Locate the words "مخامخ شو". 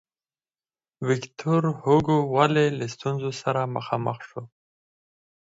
3.75-4.41